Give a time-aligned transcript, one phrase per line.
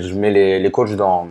[0.00, 1.28] Je mets les, les coachs dans,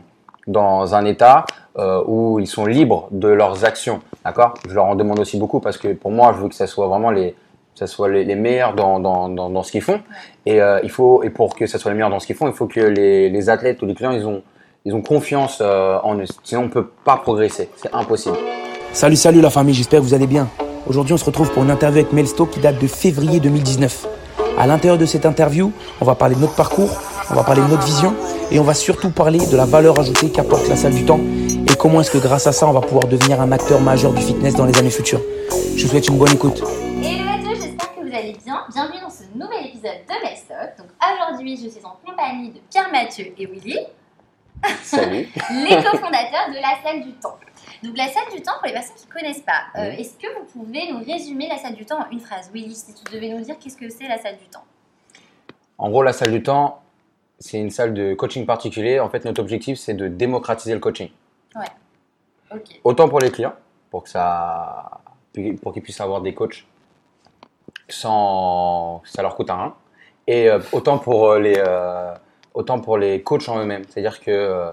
[0.47, 1.45] dans un état
[1.77, 4.01] euh, où ils sont libres de leurs actions.
[4.25, 4.55] D'accord?
[4.67, 6.87] Je leur en demande aussi beaucoup parce que pour moi, je veux que ça soit
[6.87, 7.35] vraiment les,
[7.75, 10.01] ça soit les, meilleurs dans, dans, dans, dans ce qu'ils font.
[10.45, 12.47] Et, euh, il faut, et pour que ça soit les meilleurs dans ce qu'ils font,
[12.47, 14.41] il faut que les, les athlètes ou les clients, ils ont,
[14.85, 16.25] ils ont confiance euh, en eux.
[16.43, 17.69] Sinon, on ne peut pas progresser.
[17.75, 18.37] C'est impossible.
[18.93, 20.47] Salut, salut la famille, j'espère que vous allez bien.
[20.87, 24.07] Aujourd'hui, on se retrouve pour une interview avec Melsto qui date de février 2019.
[24.57, 25.71] À l'intérieur de cette interview,
[26.01, 26.89] on va parler de notre parcours,
[27.29, 28.15] on va parler de notre vision
[28.51, 31.19] et on va surtout parler de la valeur ajoutée qu'apporte la salle du temps
[31.69, 34.21] et comment est-ce que grâce à ça, on va pouvoir devenir un acteur majeur du
[34.21, 35.21] fitness dans les années futures.
[35.75, 36.61] Je vous souhaite une bonne écoute.
[37.03, 38.63] Hello à tous, j'espère que vous allez bien.
[38.73, 40.77] Bienvenue dans ce nouvel épisode de Melstock.
[40.77, 40.87] Donc
[41.29, 43.77] aujourd'hui, je suis en compagnie de Pierre Mathieu et Willy,
[44.81, 45.27] Salut.
[45.51, 47.37] les cofondateurs de la salle du temps.
[47.83, 50.01] Donc la salle du temps, pour les personnes qui ne connaissent pas, euh, Oui.
[50.01, 52.49] est-ce que vous pouvez nous résumer la salle du temps en une phrase?
[52.53, 54.63] Willy, si tu devais nous dire qu'est-ce que c'est la salle du temps?
[55.77, 56.81] En gros, la salle du temps,
[57.39, 58.99] c'est une salle de coaching particulier.
[58.99, 61.09] En fait, notre objectif, c'est de démocratiser le coaching.
[62.51, 62.79] Ok.
[62.83, 63.55] Autant pour les clients,
[63.89, 65.01] pour que ça,
[65.61, 66.65] pour qu'ils puissent avoir des coachs
[67.89, 69.75] sans, ça leur coûte un rein.
[70.27, 72.13] Et euh, autant pour euh, les, euh,
[72.53, 73.83] autant pour les coachs en eux-mêmes.
[73.89, 74.71] C'est-à-dire que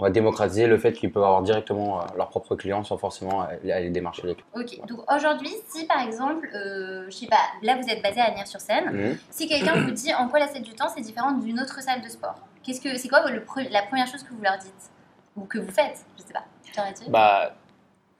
[0.00, 3.42] on va démocratiser le fait qu'ils peuvent avoir directement euh, leurs propres clients sans forcément
[3.42, 4.46] aller aller démarcher les clients.
[4.56, 4.86] Ok.
[4.88, 8.90] Donc aujourd'hui, si par exemple, euh, je sais pas, là vous êtes basé à Agnières-sur-Seine,
[8.90, 9.18] Mhm.
[9.30, 12.00] si quelqu'un vous dit en quoi la salle du temps c'est différent d'une autre salle
[12.00, 14.90] de sport, qu'est-ce que c'est quoi le la première chose que vous leur dites
[15.36, 16.44] ou que vous faites Je sais pas.
[16.82, 17.50] Mathieu Bah,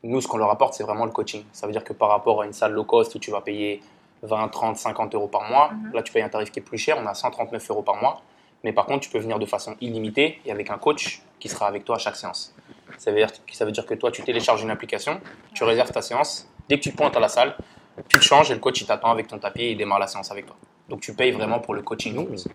[0.03, 1.45] nous, ce qu'on leur apporte, c'est vraiment le coaching.
[1.53, 3.81] Ça veut dire que par rapport à une salle low cost où tu vas payer
[4.23, 5.93] 20, 30, 50 euros par mois, Mhm.
[5.95, 8.21] là, tu payes un tarif qui est plus cher, on a 139 euros par mois.
[8.65, 11.67] Mais par contre, tu peux venir de façon illimitée et avec un coach qui sera
[11.67, 12.55] avec toi à chaque séance.
[12.99, 15.21] Ça veut dire, ça veut dire que toi, tu télécharges une application,
[15.55, 16.49] tu réserves ta séance.
[16.69, 17.57] Dès que tu te pointes à la salle,
[18.09, 20.07] tu te changes et le coach, il t'attend avec ton tapis et il démarre la
[20.07, 20.57] séance avec toi.
[20.89, 22.15] Donc, tu payes vraiment pour le coaching.
[22.29, 22.49] Nice.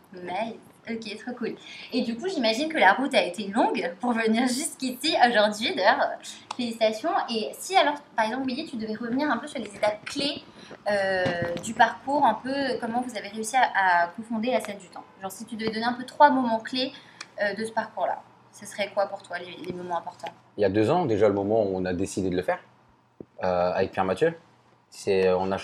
[0.90, 1.56] Ok, trop cool.
[1.92, 5.74] Et du coup, j'imagine que la route a été longue pour venir jusqu'ici aujourd'hui.
[5.76, 6.10] D'ailleurs,
[6.56, 7.10] félicitations.
[7.30, 10.44] Et si alors, par exemple, Willy, tu devais revenir un peu sur les étapes clés
[10.90, 11.24] euh,
[11.64, 15.04] du parcours, un peu comment vous avez réussi à, à confonder la scène du temps?
[15.22, 16.92] Genre, si tu devais donner un peu trois moments clés
[17.42, 20.32] euh, de ce parcours-là, ce serait quoi pour toi les, moments importants?
[20.58, 22.60] Il y a deux ans, déjà le moment où on a décidé de le faire
[23.44, 24.34] euh, avec Pierre Mathieu,
[25.08, 25.58] on a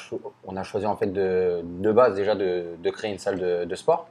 [0.43, 3.63] on a choisi en fait de, de base déjà de, de créer une salle de,
[3.63, 4.09] de sport.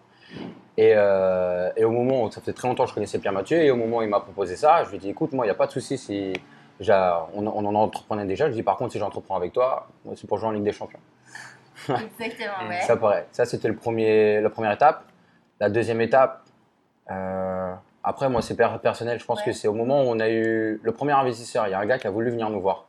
[0.81, 3.59] Et, euh, et au moment où ça fait très longtemps que je connaissais Pierre Mathieu
[3.59, 5.49] et au moment où il m'a proposé ça, je lui ai dit écoute moi il
[5.49, 6.33] n'y a pas de souci si
[6.89, 8.45] on, on en entreprenait déjà.
[8.47, 10.63] Je lui ai dit par contre si j'entreprends avec toi, c'est pour jouer en Ligue
[10.65, 11.01] des Champions.
[11.89, 12.81] Exactement, ouais.
[12.83, 13.27] Ça paraît.
[13.33, 15.03] Ça, c'était le premier, la première étape.
[15.61, 16.41] La deuxième étape,
[17.11, 19.19] euh, après, moi, c'est per- personnel.
[19.19, 19.47] Je pense Ouais.
[19.47, 21.67] que c'est au moment où on a eu le premier investisseur.
[21.69, 22.87] Il y a un gars qui a voulu venir nous voir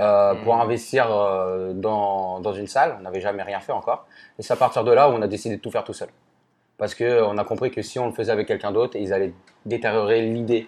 [0.00, 0.60] euh, pour Mhm.
[0.62, 2.96] investir euh, dans, dans une salle.
[2.98, 4.06] On n'avait jamais rien fait encore.
[4.38, 6.08] Et c'est à partir de là où on a décidé de tout faire tout seul.
[6.78, 9.34] Parce qu'on a compris que si on le faisait avec quelqu'un d'autre, ils allaient
[9.66, 10.66] détériorer l'idée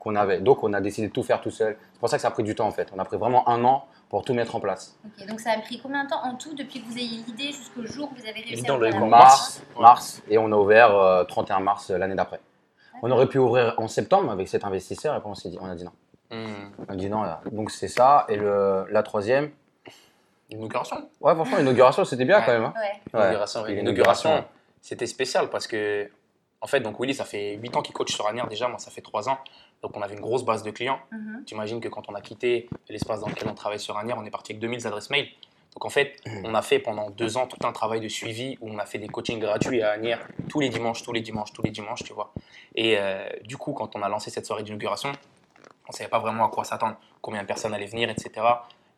[0.00, 0.40] qu'on avait.
[0.40, 1.76] Donc, on a décidé de tout faire tout seul.
[1.94, 2.88] C'est pour ça que ça a pris du temps, en fait.
[2.94, 4.96] On a pris vraiment un an pour tout mettre en place.
[5.28, 7.84] Donc ça a pris combien de temps en tout depuis que vous ayez l'idée jusqu'au
[7.86, 9.82] jour où vous avez réussi Dans à le mars, Ouais.
[9.82, 12.38] mars, et on a ouvert euh, 31 mars euh, l'année d'après.
[13.02, 15.66] On aurait pu ouvrir en septembre avec cet investisseur et puis on s'est dit, on
[15.68, 15.90] a dit non.
[16.30, 16.70] Hmm.
[16.88, 17.40] On a dit non là.
[17.50, 18.26] Donc c'est ça.
[18.28, 19.50] Et le, la troisième,
[20.50, 20.96] Inauguration.
[21.20, 22.42] ouais franchement l'inauguration c'était bien Ouais.
[22.46, 22.64] quand même.
[22.64, 22.74] hein.
[23.12, 23.18] Ouais.
[23.18, 23.74] Ouais.
[23.74, 24.44] L'inauguration,
[24.82, 26.10] c'était spécial parce que,
[26.60, 28.90] en fait, donc Willy, ça fait 8 ans qu'il coach sur Anières déjà, moi ça
[28.90, 29.38] fait 3 ans.
[29.82, 31.00] Donc on avait une grosse base de clients.
[31.12, 31.44] Mhm.
[31.46, 34.24] Tu imagines que quand on a quitté l'espace dans lequel on travaille sur Anières, on
[34.24, 35.28] est parti avec 2000 adresses mail.
[35.74, 38.70] Donc en fait, on a fait pendant deux ans tout un travail de suivi où
[38.70, 41.62] on a fait des coachings gratuits à Anières tous les dimanches, tous les dimanches, tous
[41.62, 42.32] les dimanches, tu vois.
[42.74, 46.18] Et euh, du coup, quand on a lancé cette soirée d'inauguration, on ne savait pas
[46.18, 48.46] vraiment à quoi s'attendre, combien de personnes allaient venir, etc.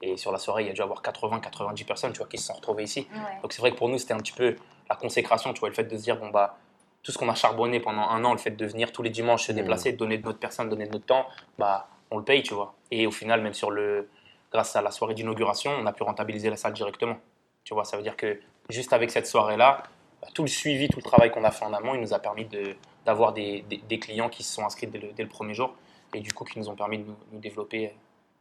[0.02, 2.46] Et sur la soirée, il y a dû avoir 80-90 personnes, tu vois, qui se
[2.46, 3.08] sont retrouvées ici.
[3.12, 3.40] Ouais.
[3.42, 4.54] Donc c'est vrai que pour nous, c'était un petit peu
[4.90, 6.56] la consécration, tu vois, le fait de se dire, bon, bah,
[7.02, 9.44] tout ce qu'on a charbonné pendant un an, le fait de venir tous les dimanches
[9.46, 9.58] se Mhm.
[9.58, 11.26] déplacer, de donner de notre personne, donner de notre temps,
[11.58, 12.74] bah, on le paye, tu vois.
[12.90, 14.08] Et au final, même sur le,
[14.50, 17.16] grâce à la soirée d'inauguration, on a pu rentabiliser la salle directement.
[17.64, 18.40] Tu vois, ça veut dire que
[18.70, 19.82] juste avec cette soirée-là,
[20.22, 22.18] bah, tout le suivi, tout le travail qu'on a fait en amont, il nous a
[22.18, 25.28] permis de- d'avoir des, des- des clients qui se sont inscrits dès le, dès le
[25.28, 25.74] premier jour
[26.14, 27.94] et du coup qui nous ont permis de nous, nous développer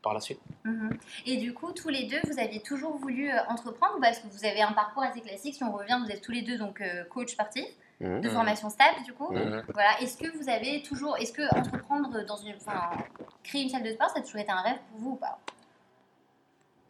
[0.07, 0.39] par la suite.
[0.63, 0.89] Mhm.
[1.25, 4.27] Et du coup, tous les deux, vous aviez toujours voulu euh, entreprendre ou parce que
[4.27, 5.55] vous avez un parcours assez classique.
[5.55, 7.65] Si on revient, vous êtes tous les deux donc euh, coach sportif
[7.99, 8.21] Mhm.
[8.21, 9.31] de formation stable du coup.
[9.33, 9.63] Mhm.
[9.73, 9.99] Voilà.
[10.01, 12.91] Est-ce que vous avez toujours, est-ce que entreprendre dans une, enfin,
[13.43, 15.39] créer une salle de sport, ça a toujours été un rêve pour vous ou pas?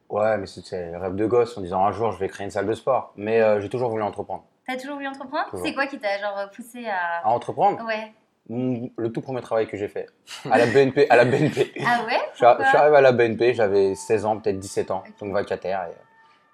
[0.09, 2.45] Ouais, mais c'est- c'est le rêve de gosse en disant un jour je vais créer
[2.45, 3.13] une salle de sport.
[3.15, 4.43] Mais euh, j'ai toujours voulu entreprendre.
[4.67, 5.47] T'as toujours voulu entreprendre?
[5.63, 8.13] C'est quoi qui t'a genre poussé à À entreprendre, Ouais.
[8.49, 10.07] Le tout premier travail que j'ai fait
[10.49, 11.73] à la BNP, à la BNP.
[11.85, 12.19] Ah ouais?
[12.33, 12.45] Je suis
[12.77, 15.87] arrivé à la BNP, j'avais 16 ans, peut-être 17 ans, donc vacataire.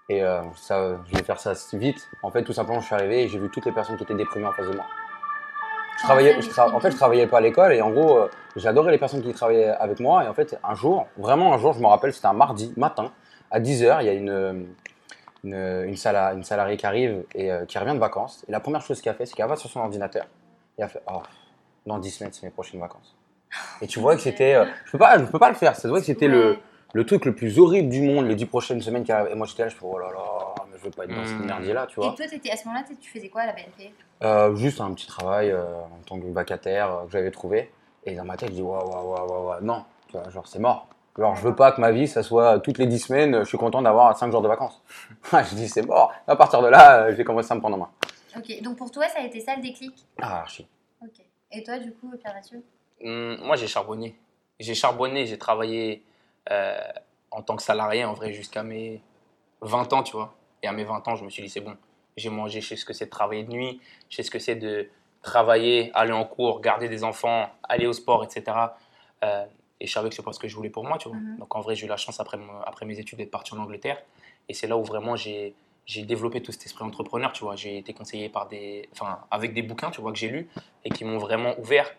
[0.10, 2.10] Et, et, euh, ça, je vais faire ça vite.
[2.24, 4.16] En fait, tout simplement, je suis arrivé et j'ai vu toutes les personnes qui étaient
[4.16, 4.86] déprimées en face de moi.
[6.00, 8.30] Je travaillais, je tra- en fait, je travaillais pas à l'école et en gros, euh,
[8.56, 10.24] j'adorais les personnes qui travaillaient avec moi.
[10.24, 13.12] Et en fait, un jour, vraiment un jour, je me rappelle, c'était un mardi matin,
[13.52, 14.76] à 10h, il y a une,
[15.44, 18.44] une, une, une salariée qui arrive et euh, qui revient de vacances.
[18.50, 20.26] Et la première chose qu'elle a fait, c'est qu'elle va sur son ordinateur
[20.78, 21.22] et elle fait Oh,
[21.86, 23.16] dans 10 semaines, c'est mes prochaines vacances.
[23.82, 24.56] Et tu vois que c'était.
[24.56, 25.76] euh, je, peux pas, je peux pas le faire.
[25.76, 26.60] Ça se voit que c'était le, Ouais.
[26.94, 29.32] le truc le plus horrible du monde les 10 prochaines semaines qui arrivent.
[29.32, 31.26] Et moi, j'étais là, je fais Oh là là, mais je veux pas être dans
[31.26, 31.46] cette Hmm.
[31.46, 32.12] merdier-là, tu vois.
[32.12, 33.94] Et toi, t'étais- à ce moment-là, tu faisais quoi à la BNP
[34.24, 37.72] Euh, juste un petit travail euh, en tant que vacataire euh, que j'avais trouvé.
[38.06, 40.48] Et dans ma tête, je dis, waouh, waouh, waouh, waouh, waouh, non, tu vois, genre,
[40.48, 40.88] c'est mort.
[41.18, 43.58] Genre, je veux pas que ma vie, ça soit toutes les 10 semaines, je suis
[43.58, 44.82] content d'avoir 5 jours de vacances.
[45.32, 46.12] je dis, c'est mort.
[46.28, 47.90] À partir de là, euh, j'ai commencé à me prendre en main.
[48.38, 49.94] Ok, donc pour toi, ça a été ça le déclic?
[50.22, 50.68] Ah, archi.
[51.04, 51.22] Ok.
[51.54, 52.64] Et toi, du coup, Pierre-Mathieu
[53.04, 54.16] moi, j'ai charbonné.
[54.60, 56.04] J'ai charbonné, j'ai travaillé
[56.52, 56.78] euh,
[57.32, 59.02] en tant que salarié, en vrai, jusqu'à mes
[59.62, 60.36] 20 ans, tu vois.
[60.62, 61.76] Et à mes 20 ans, je me suis dit, c'est bon.
[62.16, 64.40] J'ai mangé, je sais ce que c'est de travailler de nuit, je sais ce que
[64.40, 64.88] c'est de
[65.22, 68.58] travailler, aller en cours, garder des enfants, aller au sport, etc.
[69.24, 69.46] Euh,
[69.80, 71.18] et je savais que c'est pas ce que je voulais pour moi, tu vois.
[71.18, 71.40] Mhm.
[71.40, 74.02] Donc en vrai, j'ai eu la chance après, après mes études d'être parti en Angleterre.
[74.48, 75.56] Et c'est là où vraiment j'ai
[75.86, 77.56] j'ai développé tout cet esprit entrepreneur, tu vois.
[77.56, 80.48] J'ai été conseillé par des, enfin, avec des bouquins, tu vois, que j'ai lus
[80.86, 81.92] et qui m'ont vraiment ouvert.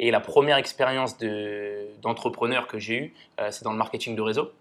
[0.00, 4.22] Et la première expérience de- d'entrepreneur que j'ai eue, euh, c'est dans le marketing de
[4.22, 4.52] réseau.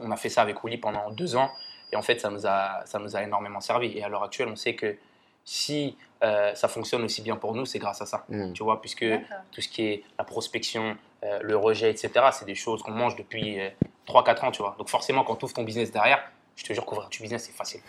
[0.00, 1.50] On a fait ça avec Willy pendant deux ans.
[1.92, 3.96] Et en fait, ça nous a, ça nous a énormément servi.
[3.96, 4.96] Et à l'heure actuelle, on sait que
[5.44, 8.24] si euh, ça fonctionne aussi bien pour nous, c'est grâce à ça.
[8.28, 8.52] Mm.
[8.52, 9.06] Tu vois, puisque
[9.50, 13.16] tout ce qui est la prospection, euh, le rejet, etc., c'est des choses qu'on mange
[13.16, 13.70] depuis euh,
[14.06, 14.74] 3-4 ans, tu vois.
[14.78, 16.20] Donc forcément, quand tu ouvres ton business derrière,
[16.58, 17.80] je te jure qu'ouvrir du business, c'est facile.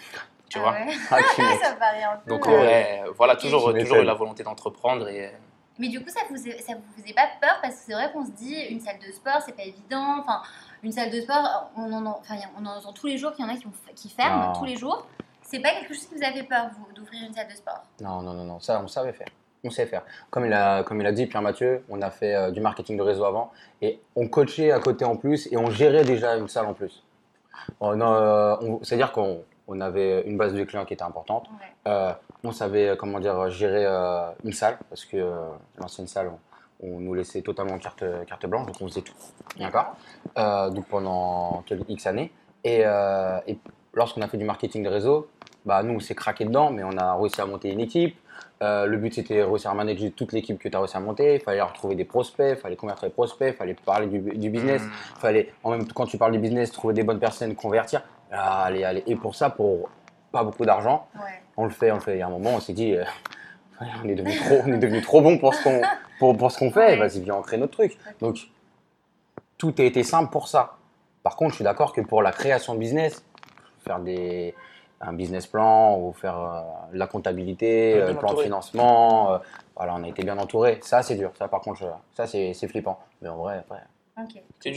[0.47, 1.17] Tu Ah vois ouais Ah.
[1.61, 2.29] Ça paraît un peu.
[2.29, 5.07] Donc euh, en vrai, voilà, toujours, toujours la volonté d'entreprendre.
[5.09, 5.31] Et, euh,
[5.79, 8.25] Mais du coup, ça vous, ça vous faisait pas peur parce que c'est vrai qu'on
[8.25, 10.17] se dit une salle de sport, c'est pas évident.
[10.19, 10.41] Enfin,
[10.83, 13.47] une salle de sport, on en, enfin, on en entend tous les jours qu'il y
[13.47, 14.53] en a qui, ont- qui ferment Non.
[14.53, 15.05] tous les jours.
[15.41, 17.81] C'est pas quelque chose qui vous a fait peur, vous, d'ouvrir une salle de sport?
[18.01, 19.27] Non, non, non, non, ça, on savait faire.
[19.63, 20.03] On sait faire.
[20.29, 23.01] Comme il a, comme il a dit, Pierre-Mathieu, on a fait euh, du marketing de
[23.01, 23.51] réseau avant
[23.81, 27.03] et on coachait à côté en plus et on gérait déjà une salle en plus.
[27.79, 31.47] On on- C'est-à-dire qu'on on avait une base de clients qui était importante.
[31.49, 31.91] Ouais.
[31.91, 32.11] Euh,
[32.43, 35.35] on savait, euh, comment dire, gérer euh, une salle parce que euh,
[35.77, 36.31] l'ancienne salle,
[36.81, 39.13] on, on nous laissait totalement carte, carte blanche, donc on faisait tout.
[39.59, 39.95] D'accord
[40.37, 42.31] Euh, Donc pendant quelques X années.
[42.63, 43.57] Et, euh, et
[43.93, 45.27] lorsqu'on a fait du marketing de réseau,
[45.65, 48.15] bah, nous, on s'est craqué dedans, mais on a réussi à monter une équipe.
[48.61, 50.99] Euh, le but, c'était de réussir à manager toute l'équipe que tu as réussi à
[50.99, 51.35] monter.
[51.35, 54.49] Il fallait retrouver des prospects, il fallait convertir les prospects, il fallait parler du, du
[54.49, 54.81] business.
[54.81, 57.55] mm, Il fallait, en même temps, quand tu parles du business, trouver des bonnes personnes,
[57.55, 58.01] convertir.
[58.31, 59.03] Allez, allez.
[59.07, 59.89] Et pour ça, pour
[60.31, 61.41] pas beaucoup d'argent, Ouais.
[61.57, 62.15] on le fait, on le fait.
[62.15, 63.03] Il y a un moment, on s'est dit, euh,
[64.03, 65.81] on est devenu trop, on est devenu trop bon pour ce qu'on,
[66.19, 66.91] pour, pour ce qu'on fait.
[66.91, 66.97] Ouais.
[66.97, 67.97] Vas-y, viens, on crée notre truc.
[68.19, 68.37] Donc,
[69.57, 70.75] tout a été simple pour ça.
[71.23, 73.23] Par contre, je suis d'accord que pour la création de business,
[73.85, 74.53] faire des,
[75.01, 76.61] un business plan ou faire euh,
[76.93, 79.37] la comptabilité, euh, le plan de financement, euh,
[79.75, 80.79] voilà, on a été bien entouré.
[80.83, 81.31] Ça, c'est dur.
[81.37, 81.81] Ça, par contre,
[82.13, 82.99] ça, c'est c'est flippant.
[83.21, 83.79] Mais en vrai, après,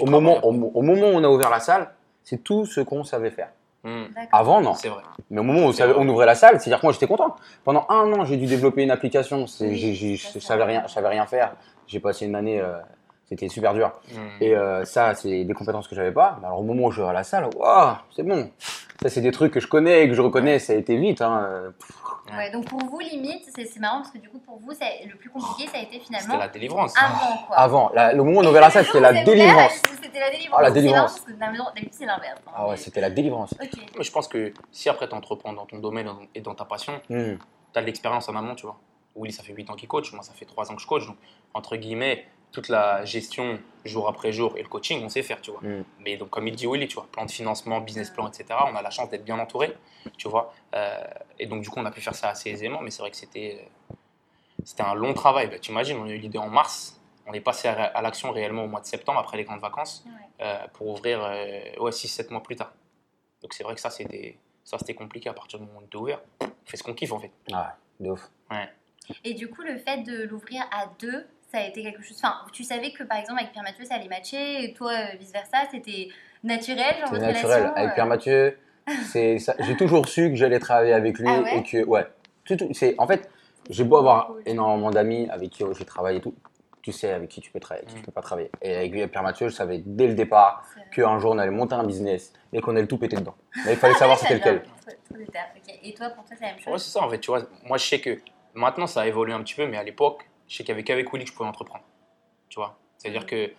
[0.01, 1.91] au, moment, au, mo- au moment où on a ouvert la salle,
[2.23, 3.49] c'est tout ce qu'on savait faire.
[3.83, 4.29] Mm, D'accord.
[4.39, 4.75] Avant, non.
[4.75, 5.03] C'est vrai.
[5.31, 7.35] Mais au moment où on, savait- ouvrait la salle, c'est-à-dire que moi j'étais content.
[7.65, 9.47] Pendant un an, j'ai dû développer une application.
[9.47, 10.39] Je ça.
[10.41, 11.57] savais rien, je savais rien faire.
[11.89, 12.79] J'ai passé une année, euh,
[13.25, 13.91] c'était super dur.
[14.13, 14.15] Mm.
[14.41, 16.39] Et euh, ça, c'est des compétences que j'avais pas.
[16.45, 18.49] Alors au moment où je vais à la salle, waouh, c'est bon.
[19.03, 20.59] Ça, c'est des trucs que je connais et que je reconnais.
[20.59, 21.21] Ça a été vite.
[21.21, 21.73] Hein.
[22.37, 24.87] Ouais, donc pour vous, limite, c'est c'est marrant parce que du coup, pour vous, ça-
[25.07, 26.95] le plus compliqué, ça a été C'était finalement la délivrance.
[26.97, 27.57] avant, quoi.
[27.57, 29.25] Avant, la- le moment où on Et a ouvert la le salle, jour c'était la
[29.25, 29.73] délivrance.
[30.03, 30.59] C'était la délivrance.
[30.59, 31.25] Ah, la délivrance.
[31.27, 32.41] d'habitude, c'est l'inverse.
[32.47, 33.55] hein, Ah ouais, c'était la délivrance.
[33.61, 33.71] Ok.
[33.99, 37.01] Mais je pense que si après tu entreprends dans ton domaine et dans ta passion,
[37.11, 37.35] Hmm.
[37.73, 38.79] tu as de l'expérience en amont, tu vois.
[39.17, 41.07] Willy, ça fait 8 ans qu'il coach, moi, ça fait 3 ans que je coach.
[41.07, 41.17] Donc,
[41.55, 45.51] entre guillemets, toute la gestion jour après jour et le coaching, on sait faire, tu
[45.51, 45.61] vois.
[45.63, 45.85] Mm.
[46.01, 48.77] Mais donc, comme il dit Willy, tu vois, plan de financement, business plan, etc., on
[48.77, 49.75] a la chance d'être bien entouré,
[50.19, 50.53] tu vois.
[50.75, 51.03] Euh,
[51.39, 53.17] et donc, du coup, on a pu faire ça assez aisément, mais c'est vrai que
[53.17, 53.95] c'était euh,
[54.65, 55.49] c'était un long travail.
[55.49, 58.31] Bah, tu imagines, on a eu l'idée en mars, on est passé à, à l'action
[58.33, 60.47] réellement au mois de septembre, après les grandes vacances, Ouais.
[60.47, 62.73] euh, pour ouvrir euh, ouais, 6-7 mois plus tard.
[63.43, 65.87] Donc, c'est vrai que ça, c'était ça c'était compliqué à partir du moment où on
[65.87, 66.21] était ouvert.
[66.41, 67.33] On fait ce qu'on kiffe, en fait.
[67.53, 68.31] Ah ouais, de ouf.
[69.25, 72.17] Et du coup, le fait de l'ouvrir à deux, ça a été quelque chose.
[72.23, 75.33] Enfin, tu savais que par exemple avec Pierre Mathieu, ça allait matcher, et toi, vice
[75.33, 76.09] versa, c'était
[76.43, 77.45] naturel, genre C'est votre naturel.
[77.45, 77.75] relation.
[77.77, 78.59] Avec euh, Pierre Mathieu,
[79.05, 82.07] c'est ça- j'ai toujours su que j'allais travailler avec lui Ah ouais et que ouais.
[82.45, 83.31] Tout- tout- c'est en fait,
[83.71, 84.43] j'ai beau avoir cool.
[84.47, 86.35] énormément d'amis avec qui j'ai travaillé et tout,
[86.83, 88.07] tu sais avec qui tu peux travailler, avec qui tu Mm.
[88.07, 88.51] peux pas travailler.
[88.63, 91.75] Et avec lui, Pierre Mathieu, je savais dès le départ qu'un jour on allait monter
[91.75, 93.37] un business et qu'on allait tout péter dedans.
[93.67, 94.63] Mais il fallait savoir c'était lequel.
[94.87, 95.39] Trop- trop déter.
[95.57, 95.75] Ok.
[95.85, 97.43] Et toi, pour toi, c'est la même Ouais, chose c'est ça, en fait, tu vois.
[97.65, 98.19] Moi, je sais que
[98.55, 100.85] maintenant, ça a évolué un petit peu, mais à l'époque, je sais qu'il n'y avait
[100.85, 101.85] qu'avec Willy que je pouvais entreprendre.
[102.49, 102.79] Tu vois?
[102.99, 103.53] C'est-à-dire que,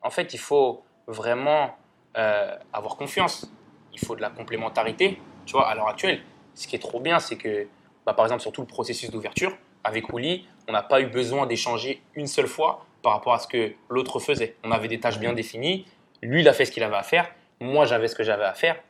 [0.00, 1.76] en fait, il faut vraiment
[2.16, 3.50] euh, avoir confiance.
[3.92, 5.20] Il faut de la complémentarité.
[5.46, 6.22] Tu vois, à l'heure actuelle,
[6.54, 7.68] ce qui est trop bien, c'est que,
[8.06, 11.46] bah, par exemple, sur tout le processus d'ouverture, avec Willy, on n'a pas eu besoin
[11.46, 14.56] d'échanger une seule fois par rapport à ce que l'autre faisait.
[14.64, 15.86] On avait des tâches bien définies.
[16.22, 17.30] Lui, il a fait ce qu'il avait à faire.
[17.60, 18.80] Moi, j'avais ce que j'avais à faire.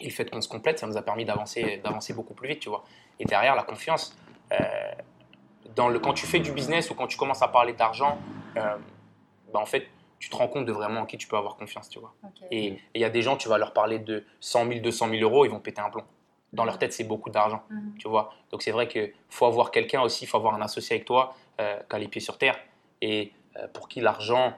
[0.00, 2.60] Et le fait qu'on se complète, ça nous a permis d'avancer, d'avancer beaucoup plus vite,
[2.60, 2.84] tu vois.
[3.18, 4.16] Et derrière, la confiance,
[4.52, 4.56] euh,
[5.76, 8.18] dans le, quand tu fais du business ou quand tu commences à parler d'argent,
[8.56, 8.76] euh,
[9.52, 9.86] bah, en fait,
[10.18, 12.14] tu te rends compte de vraiment en qui tu peux avoir confiance, tu vois.
[12.50, 15.22] Et il y a des gens, tu vas leur parler de 100 000, 200 000
[15.22, 16.04] euros, ils vont péter un plomb.
[16.52, 17.94] Dans leur tête, c'est beaucoup d'argent, Mhm.
[17.98, 18.32] tu vois.
[18.50, 21.34] Donc c'est vrai qu'il faut avoir quelqu'un aussi, il faut avoir un associé avec toi
[21.60, 22.58] euh, qui a les pieds sur terre
[23.02, 24.54] et euh, pour qui l'argent,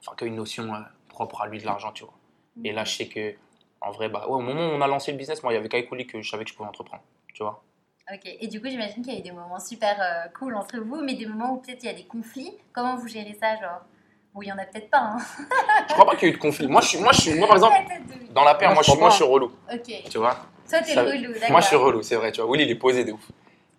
[0.00, 0.78] enfin, qui a une notion euh,
[1.08, 2.14] propre à lui de l'argent, tu vois.
[2.64, 3.34] Et là, je sais que,
[3.80, 5.58] en vrai, bah, ouais, au moment où on a lancé le business, moi, il y
[5.58, 7.02] avait Kaikoli que je savais que je pouvais entreprendre,
[7.34, 7.62] tu vois.
[8.12, 10.78] Ok, et du coup, j'imagine qu'il y a eu des moments super euh, cool entre
[10.78, 12.52] vous, mais des moments où peut-être il y a des conflits.
[12.72, 13.82] Comment vous gérez ça, genre?
[14.34, 15.18] Bon, il y en a peut-être pas, hein.
[15.88, 16.66] Je crois pas qu'il y ait eu de conflit.
[16.68, 17.76] Moi, je suis, moi, je suis, moi par exemple,
[18.30, 20.36] dans la paire, Moi, je suis, moi, je suis relou, Ok, tu vois?
[20.70, 21.50] toi, t'es relou, d'accord.
[21.50, 22.50] Moi, je suis relou, c'est vrai, tu vois.
[22.50, 23.28] Willy, il est posé de ouf.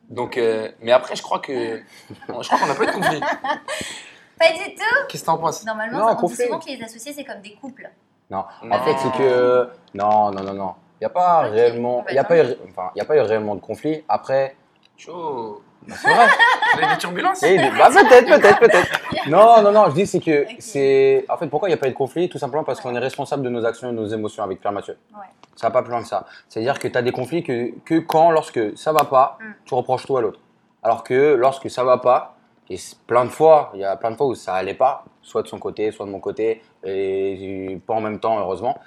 [0.10, 3.22] Donc, euh, mais après, je crois que, je crois qu'on n'a pas eu de conflit.
[4.40, 5.66] Pas du tout Qu'est-ce que t'en penses?
[5.66, 6.46] Normalement, Non, ça- on dit conflit.
[6.46, 7.90] souvent que les associés, c'est comme des couples.
[8.30, 8.76] Non, Non.
[8.76, 9.70] en fait, c'est que.
[9.94, 10.76] Non, non, non, non.
[11.00, 12.06] Il n'y a pas réellement.
[12.12, 14.04] Il a, pas eu- enfin, il y a pas eu réellement de conflit.
[14.10, 14.56] Après,
[14.98, 15.62] Chaud.
[15.88, 16.28] c'est vrai.
[16.76, 18.90] Vous avez des turbulences Et- bah, peut-être, peut-être, peut-être.
[19.28, 21.26] Non, non, non, je dis c'est que c'est.
[21.30, 22.28] En fait, pourquoi il n'y a pas eu de conflit?
[22.30, 24.74] Tout simplement parce qu'on est responsable de nos actions et de nos émotions avec Pierre
[24.74, 24.98] Mathieu.
[25.14, 25.26] Ouais.
[25.56, 26.26] Ça va pas plus loin que ça.
[26.48, 29.52] C'est-à-dire que tu as des conflits que, que quand, lorsque ça va pas, Mm.
[29.66, 30.40] tu reproches tout à l'autre.
[30.84, 32.36] Alors que lorsque ça va pas,
[32.70, 35.04] et c'est plein de fois, il y a plein de fois où ça allait pas,
[35.22, 38.78] soit de son côté, soit de mon côté, et pas en même temps, heureusement,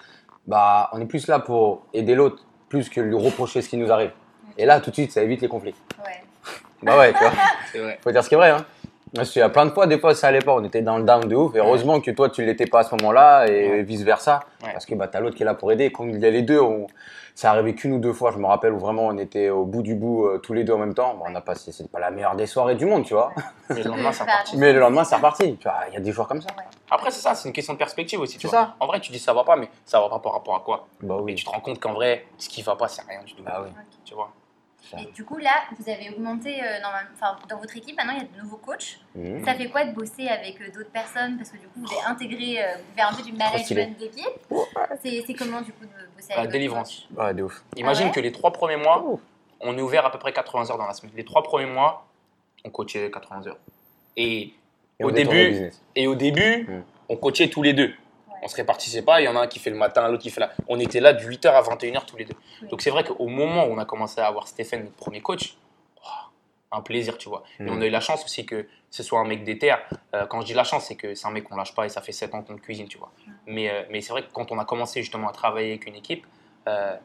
[0.47, 3.91] bah, on est plus là pour aider l'autre, plus que lui reprocher ce qui nous
[3.93, 4.11] arrive.
[4.59, 5.75] Et là, tout de suite, ça évite les conflits.
[5.99, 6.23] Ouais.
[6.83, 7.31] Bah ouais, tu vois.
[7.73, 7.99] C'est vrai.
[8.03, 8.51] Faut dire ce qui est vrai.
[8.51, 8.65] Hein.
[9.15, 10.99] Parce qu'il y a plein de fois, des fois ça allait pas, on était dans
[10.99, 11.55] le down de ouf.
[11.55, 13.83] Et heureusement que toi tu l'étais pas à ce moment-là et Ouais.
[13.83, 14.41] vice versa.
[14.65, 14.73] Ouais.
[14.73, 15.93] Parce que bah, t'as l'autre qui est là pour aider.
[15.93, 16.87] Quand il y a les deux, on...
[17.35, 19.83] ça arrivé qu'une ou deux fois, je me rappelle, où vraiment on était au bout
[19.83, 21.15] du bout euh, tous les deux en même temps.
[21.15, 23.33] Bon, on a passé, c'est pas la meilleure des soirées du monde, tu vois.
[23.71, 24.57] Mais le lendemain, c'est Bah, reparti.
[24.59, 25.57] Mais le lendemain, c'est reparti.
[25.57, 26.49] Tu vois, il y a des jours comme ça.
[26.91, 28.39] Après, c'est ça, c'est une question de perspective aussi.
[28.39, 28.59] tu vois.
[28.59, 28.77] ça.
[28.81, 30.87] En vrai, tu dis ça va pas, mais ça va pas par rapport à quoi?
[31.03, 31.35] Bah Mais oui.
[31.35, 33.43] tu te rends compte qu'en vrai, ce qui va pas, c'est rien du tout.
[33.43, 33.71] Bah oui.
[34.05, 34.31] Tu vois?
[34.99, 36.79] Et du coup, là, vous avez augmenté euh,
[37.49, 37.97] dans votre équipe.
[37.97, 38.99] Maintenant, il y a de nouveaux coachs.
[39.15, 39.45] Mhm.
[39.45, 41.37] Ça fait quoi de bosser avec euh, d'autres personnes?
[41.37, 44.27] Parce que du coup, vous avez intégré, euh, vous faites un peu du management d'équipe.
[45.03, 47.09] C'est c'est comment du coup de bosser avec La délivrance.
[47.17, 47.63] Ouais, de ouf.
[47.77, 48.15] Imagine Ah ouais?
[48.15, 49.05] que les trois premiers mois,
[49.61, 51.13] on est ouvert à peu près 80 heures dans la semaine.
[51.17, 52.07] Les trois premiers mois,
[52.65, 53.59] on coachait 80 heures.
[54.17, 54.53] Et,
[55.01, 56.69] Et Au début- et au début,
[57.09, 57.93] on coachait tous les deux.
[58.43, 60.31] On se répartissait pas, il y en a un qui fait le matin, l'autre qui
[60.31, 60.51] fait la.
[60.69, 62.35] On était là de 8h à 21h tous les deux.
[62.63, 62.69] Oui.
[62.69, 65.57] Donc c'est vrai qu'au moment où on a commencé à avoir Stéphane, notre premier coach,
[66.05, 66.09] oh,
[66.73, 67.45] un plaisir, tu vois.
[67.61, 67.69] Et Mm.
[67.71, 69.77] on a eu la chance aussi que ce soit un mec d'éther.
[70.15, 71.89] Euh, quand je dis la chance, c'est que c'est un mec qu'on lâche pas et
[71.89, 73.11] ça fait 7 ans qu'on le cuisine, tu vois.
[73.47, 75.95] Mais, euh, mais c'est vrai que quand on a commencé justement à travailler avec une
[75.95, 76.27] équipe,
[76.69, 76.97] euh,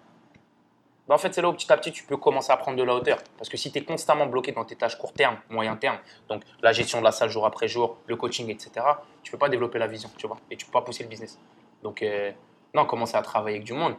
[1.07, 2.83] bah, en fait, c'est là où petit à petit, tu peux commencer à prendre de
[2.83, 3.17] la hauteur.
[3.37, 5.97] Parce que si tu es constamment bloqué dans tes tâches court terme, moyen terme,
[6.27, 8.85] donc la gestion de la salle jour après jour, le coaching, etc.,
[9.23, 11.39] tu peux pas développer la vision, tu vois, et tu peux pas pousser le business.
[11.81, 12.31] Donc, euh,
[12.73, 13.95] non, commencer à travailler avec du monde,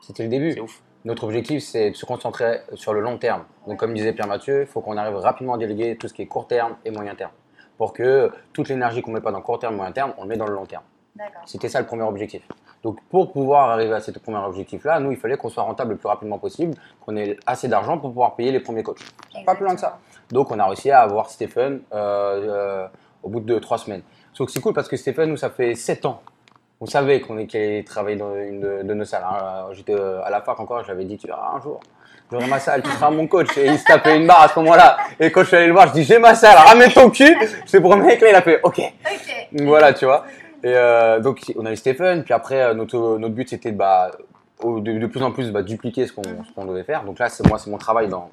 [0.00, 0.52] C'était le début.
[0.52, 0.82] c'est ouf.
[1.04, 3.44] Notre objectif, c'est de se concentrer sur le long terme.
[3.66, 6.22] Donc, comme disait Pierre Mathieu, il faut qu'on arrive rapidement à déléguer tout ce qui
[6.22, 7.32] est court terme et moyen terme.
[7.76, 10.28] Pour que toute l'énergie qu'on ne met pas dans court terme moyen terme, on le
[10.28, 10.84] met dans le long terme.
[11.46, 12.42] C'était ça le premier objectif.
[12.82, 15.96] Donc, pour pouvoir arriver à ce premier objectif-là, nous, il fallait qu'on soit rentable le
[15.96, 18.98] plus rapidement possible, qu'on ait assez d'argent pour pouvoir payer les premiers coachs.
[19.46, 19.98] Pas plus loin que ça.
[20.30, 22.86] Donc, on a réussi à avoir Stephen euh, euh,
[23.22, 24.02] au bout de trois semaines.
[24.38, 26.22] Donc, c'est cool parce que Stephen, nous, ça fait sept ans.
[26.80, 29.22] Vous savez qu'on est qu'il travaille dans une de, de nos salles.
[29.24, 29.68] hein.
[29.72, 31.78] J'étais euh, à la fac encore, j'avais dit, tu verras un jour.
[32.32, 33.56] J'aurai ma salle, tu seras mon coach.
[33.58, 34.96] Et il se tapait une barre à ce moment-là.
[35.20, 37.36] Et quand je suis allé le voir, je dis, j'ai ma salle, ramène ton cul.
[37.66, 38.80] C'est pour le mec là, il a fait, ok.
[38.80, 39.48] Ok.
[39.60, 40.24] Voilà, tu vois.
[40.62, 42.22] Et euh, donc, on a eu Stephen.
[42.24, 44.10] Puis après, euh, notre, notre but, c'était de, bah,
[44.64, 47.04] de, de plus en plus bah, dupliquer ce qu'on ce qu'on devait faire.
[47.04, 48.30] Donc là, c'est moi, c'est mon travail dans.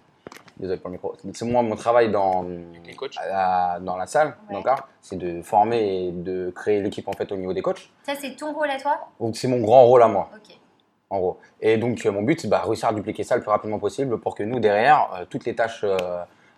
[0.58, 1.16] Désolé pour le micro.
[1.34, 2.46] C'est moi, mon travail dans,
[2.86, 3.16] les coachs.
[3.32, 4.62] à- dans la salle, Ouais.
[5.02, 7.90] C'est de former et de créer l'équipe en fait au niveau des coachs.
[8.04, 9.08] Ça, c'est ton rôle à toi?
[9.22, 10.58] Donc, c'est mon grand rôle à moi, Ok.
[11.12, 11.40] en gros.
[11.62, 14.20] Et donc, euh, mon but, c'est bah, réussir à dupliquer ça le plus rapidement possible
[14.20, 15.98] pour que nous, derrière, euh, toutes les tâches euh,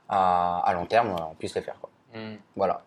[0.10, 1.76] à, à long terme, euh, on puisse les faire.
[1.80, 1.92] Quoi.
[2.16, 2.38] Hmm.
[2.56, 2.82] Voilà.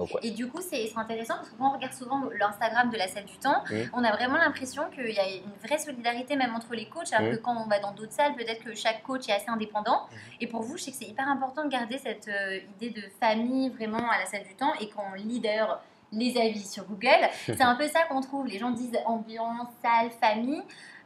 [0.00, 0.10] Ok.
[0.10, 0.28] Donc, ouais.
[0.28, 3.26] Et du coup, c'est intéressant parce que quand on regarde souvent l'Instagram de la salle
[3.26, 6.86] du temps, on a vraiment l'impression qu'il y a une vraie solidarité même entre les
[6.86, 9.48] coachs, alors que quand on va dans d'autres salles, peut-être que chaque coach est assez
[9.48, 10.06] indépendant.
[10.10, 10.18] Mhm.
[10.40, 13.02] Et pour vous, je sais que c'est hyper important de garder cette euh, idée de
[13.20, 14.72] famille vraiment à la salle du temps.
[14.80, 18.46] Et quand on lit d'ailleurs les avis sur Google, c'est un peu ça qu'on trouve.
[18.46, 20.62] Les gens disent ambiance, salle, famille.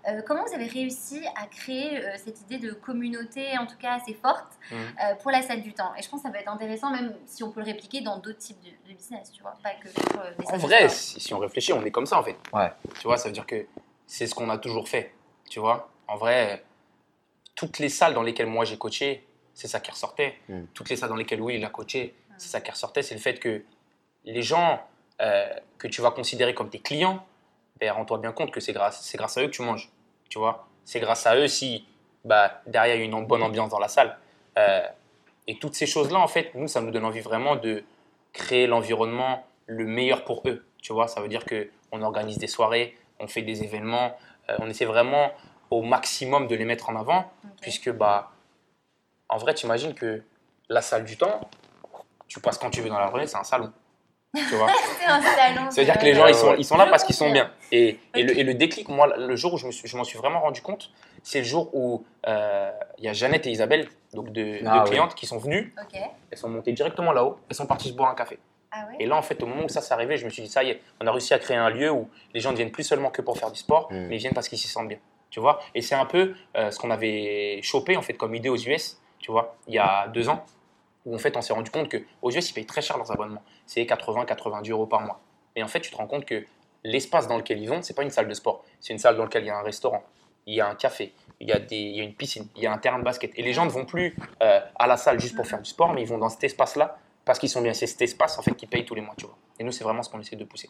[0.06, 3.94] Euh, comment vous avez réussi à créer euh, cette idée de communauté, en tout cas
[3.94, 4.76] assez forte, Mhm.
[5.02, 5.92] euh, pour la salle du temps?
[5.98, 8.18] Et je pense que ça peut être intéressant, même si on peut le répliquer dans
[8.18, 11.20] d'autres types de, de business, tu vois, pas que sur euh, des En vrai, si,
[11.20, 12.36] si on réfléchit, on est comme ça en fait.
[12.52, 12.70] Ouais.
[13.00, 13.64] Tu vois, ça veut dire que
[14.06, 15.14] c'est ce qu'on a toujours fait.
[15.48, 16.62] Tu vois, en vrai,
[17.54, 20.34] toutes les salles dans lesquelles moi j'ai coaché, c'est ça qui ressortait.
[20.50, 20.64] Mm.
[20.74, 23.00] Toutes les salles dans lesquelles Will il a coaché, c'est ça qui ressortait.
[23.02, 23.62] C'est le fait que
[24.26, 24.82] les gens
[25.20, 27.24] euh, que tu vas considérer comme tes clients,
[27.80, 29.90] ben, rends-toi bien compte que c'est grâce, grâce à eux que tu manges.
[30.28, 31.86] Tu vois C'est grâce à eux si
[32.24, 34.16] bah, derrière il y a une bonne ambiance dans la salle.
[34.58, 34.86] Euh,
[35.46, 37.84] et toutes ces choses-là, en fait, nous, ça nous donne envie vraiment de
[38.32, 40.64] créer l'environnement le meilleur pour eux.
[40.82, 44.16] Tu vois, ça veut dire que on organise des soirées, on fait des événements,
[44.50, 45.32] euh, on essaie vraiment
[45.70, 47.30] au maximum de les mettre en avant,
[47.60, 48.32] puisque bah,
[49.28, 50.22] en vrai, tu imagines que
[50.68, 51.40] la salle du temps,
[52.28, 53.72] tu passes quand tu veux dans la journée, c'est un salon.
[54.34, 54.68] Tu vois
[55.00, 55.70] C'est un salon.
[55.70, 56.56] Ça veut dire que les gens, ils sont, ouais.
[56.58, 57.50] ils sont là Je parce qu'ils sont bien.
[57.72, 60.04] Et, et, le, et le déclic, moi, le jour où je me suis- je m'en
[60.04, 60.90] suis, vraiment rendu compte,
[61.22, 64.84] c'est le jour où euh, il y a Jeannette et Isabelle, donc deux, Ah, deux
[64.84, 64.90] oui.
[64.90, 65.72] clientes, qui sont venues.
[66.30, 67.38] Elles sont montées directement là-haut.
[67.48, 68.38] Elles sont parties se boire un café.
[68.72, 70.42] Ah ouais Et là, en fait, au moment où ça s'est arrivé, je me suis
[70.42, 72.56] dit, ça y est, on a réussi à créer un lieu où les gens ne
[72.56, 74.06] viennent plus seulement que pour faire du sport, Mm.
[74.08, 74.98] mais ils viennent parce qu'ils s'y sentent bien.
[75.30, 75.60] Tu vois?
[75.74, 78.98] Et c'est un peu euh, ce qu'on avait chopé, en fait, comme idée aux US,
[79.18, 80.44] tu vois, il y a deux ans,
[81.06, 83.42] où en fait, on s'est rendu compte qu'aux US, ils payent très cher leurs abonnements.
[83.66, 85.20] C'est 80, 90 euros par mois.
[85.56, 86.44] Et en fait, tu te rends compte que
[86.82, 88.64] l'espace dans lequel ils vont, c'est pas une salle de sport.
[88.80, 90.02] C'est une salle dans laquelle il y a un restaurant,
[90.46, 92.62] il y a un café, il y a, des, il y a une piscine, il
[92.62, 93.30] y a un terrain de basket.
[93.38, 95.92] Et les gens ne vont plus euh, à la salle juste pour faire du sport,
[95.92, 97.72] mais ils vont dans cet espace-là parce qu'ils sont bien.
[97.74, 99.36] C'est cet espace en fait qui paye tous les mois, tu vois.
[99.58, 100.68] Et nous, c'est vraiment ce qu'on essaie de pousser.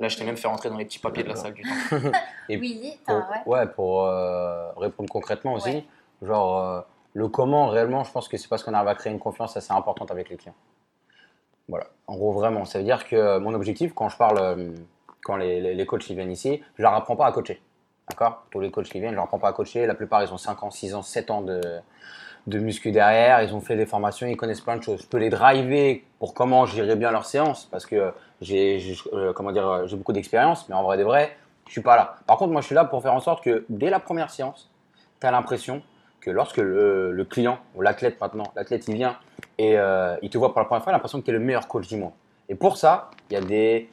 [0.00, 1.68] Là, je t'ai même fait rentrer dans les petits papiers de la salle du temps.
[2.48, 3.58] Et Oui, Pour, attends, ouais.
[3.58, 5.84] ouais, pour euh, répondre concrètement aussi, Ouais.
[6.22, 6.80] genre euh,
[7.14, 9.72] le comment réellement, je pense que c'est parce qu'on arrive à créer une confiance assez
[9.72, 10.54] importante avec les clients.
[11.68, 14.72] Voilà, en gros vraiment, ça veut dire que mon objectif quand je parle, euh,
[15.22, 17.60] quand les, les, coachs viennent ici, je leur apprends pas à coacher.
[18.08, 18.44] D'accord?
[18.50, 19.86] Tous les coachs qui viennent, je leur apprends pas à coacher.
[19.86, 21.60] La plupart ils ont 5 ans, 6 ans, 7 ans de,
[22.46, 25.02] de muscu derrière, ils ont fait des formations, ils connaissent plein de choses.
[25.02, 29.52] Je peux les driver pour comment gérer bien leur séance parce que j'ai euh, comment
[29.52, 31.36] dire, euh, j'ai beaucoup d'expérience, mais en vrai de vrai,
[31.66, 32.16] je suis pas là.
[32.26, 34.70] Par contre, moi je suis là pour faire en sorte que dès la première séance,
[35.20, 35.82] tu as l'impression
[36.20, 39.16] que lorsque le, le client ou l'athlète maintenant, l'athlète il vient
[39.58, 41.34] et euh, il te voit pour la première fois, il a l'impression que tu es
[41.34, 42.12] le meilleur coach du monde.
[42.48, 43.88] Et pour ça, il y a des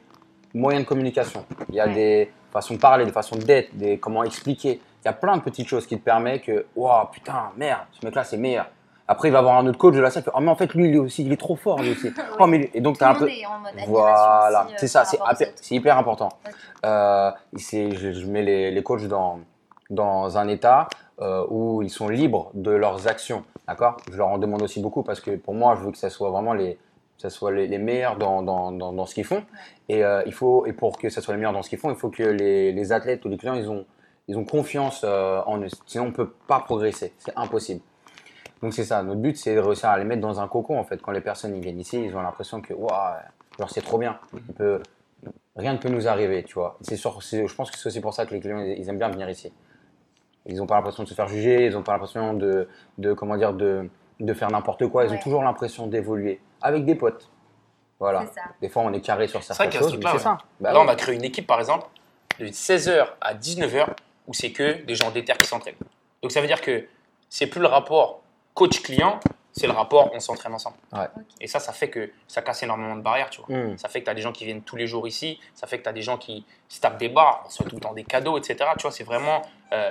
[0.54, 1.94] moyens de communication, il y a Ouais.
[1.94, 4.80] des façons de parler, des façons d'être, des comment expliquer.
[5.02, 8.04] Il y a plein de petites choses qui te permettent que, waouh, putain, merde, ce
[8.04, 8.66] mec-là c'est meilleur.
[9.10, 10.54] Après, il va avoir un autre coach de la salle qui fait, oh mais en
[10.56, 12.10] fait lui, lui aussi, il est trop fort lui aussi.
[12.38, 13.42] Oh, mais et donc tu as un peu, est
[13.86, 16.28] voilà, euh, c'est ça, c'est hyper, important.
[16.46, 16.52] Ok.
[16.84, 19.40] Euh, je, je mets les, les coachs dans,
[19.88, 20.88] dans un état
[21.20, 23.96] euh, où ils sont libres de leurs actions, d'accord?
[24.10, 26.30] Je leur en demande aussi beaucoup parce que pour moi, je veux que ça soit
[26.30, 26.78] vraiment les,
[27.16, 29.42] ça soit les, les meilleurs dans, dans, dans, dans ce qu'ils font.
[29.88, 31.90] Et, euh, il faut, et pour que ça soit les meilleurs dans ce qu'ils font,
[31.90, 33.84] il faut que les, les athlètes ou les clients, ils ont,
[34.28, 35.68] ils ont confiance euh, en eux.
[35.86, 37.80] Sinon, on ne peut pas progresser, c'est impossible.
[38.60, 40.82] Donc c'est ça, notre but c'est de réussir à les mettre dans un cocon en
[40.82, 41.00] fait.
[41.00, 43.14] Quand les personnes ils viennent ici, ils ont l'impression que waouh,
[43.56, 44.18] genre c'est trop bien.
[44.34, 44.82] On peut,
[45.54, 46.76] rien ne peut nous arriver, tu vois.
[46.80, 49.30] C'est je pense que c'est aussi pour ça que les clients ils aiment bien venir
[49.30, 49.52] ici.
[50.48, 53.36] Ils n'ont pas l'impression de se faire juger, ils n'ont pas l'impression de, de comment
[53.36, 55.04] dire de, de faire n'importe quoi.
[55.04, 55.16] Ils Ouais.
[55.16, 57.28] ont toujours l'impression d'évoluer avec des potes.
[58.00, 58.24] Voilà.
[58.60, 60.38] Des fois on est carré sur certaines choses, c'est ça.
[60.60, 60.84] Bah Là, ouais.
[60.86, 61.86] on a créé une équipe, par exemple,
[62.40, 63.86] de 16h à 19h,
[64.26, 65.74] où c'est que des gens déter qui s'entraînent.
[66.22, 66.86] Donc ça veut dire que
[67.28, 68.20] c'est plus le rapport
[68.54, 69.18] coach-client,
[69.52, 70.76] c'est le rapport on s'entraîne ensemble.
[70.92, 71.06] Ouais.
[71.40, 73.56] Et ça, ça fait que ça casse énormément de barrières, tu vois.
[73.56, 73.76] Hmm.
[73.78, 75.78] Ça fait que tu as des gens qui viennent tous les jours ici, ça fait
[75.78, 77.80] que tu as des gens qui se tapent des barres, on se fait tout le
[77.80, 78.56] temps des cadeaux, etc.
[78.76, 79.90] Tu vois, c'est vraiment euh,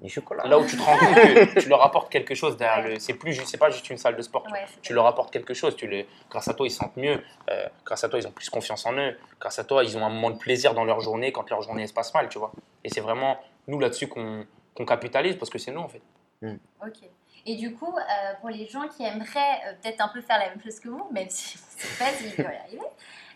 [0.00, 0.44] Les chocolats.
[0.46, 1.14] là où tu te rends compte
[1.54, 2.98] que tu leur apportes quelque chose derrière le.
[2.98, 4.42] C'est plus, ju- c'est pas juste une salle de sport.
[4.42, 4.58] tu vois.
[4.58, 5.76] Ouais, c'est Tu leur apportes quelque chose.
[5.76, 7.22] Tu les, grâce à toi, ils se sentent mieux.
[7.50, 9.16] euh, grâce à toi, ils ont plus confiance en eux.
[9.40, 11.86] Grâce à toi, ils ont un moment de plaisir dans leur journée quand leur journée
[11.86, 12.52] se passe mal, tu vois.
[12.82, 14.44] Et c'est vraiment nous là-dessus qu'on
[14.86, 16.02] capitalise parce que c'est nous en fait.
[16.42, 17.08] Ok.
[17.46, 20.48] Et du coup, euh, pour les gens qui aimeraient euh, peut-être un peu faire la
[20.50, 22.80] même chose que vous, même si on ne sait pas s'ils vont y arriver,